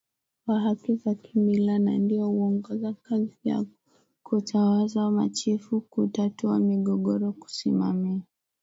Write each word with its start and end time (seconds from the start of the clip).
wa 0.47 0.59
haki 0.59 0.95
za 0.95 1.15
kimila 1.15 1.79
na 1.79 1.97
ndio 1.97 2.25
huongoza 2.27 2.93
kazi 2.93 3.37
ya 3.43 3.65
kuwatawaza 4.23 5.11
Machifu 5.11 5.81
kutatua 5.81 6.59
migogoro 6.59 7.31
kusimamia 7.33 8.21